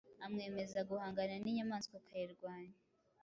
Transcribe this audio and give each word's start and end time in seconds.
amwemeza 0.25 0.79
guhangana 0.89 1.35
ninyamaswa 1.43 1.95
akayirwanya 2.01 2.77